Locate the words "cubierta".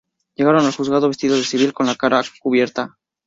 2.41-2.97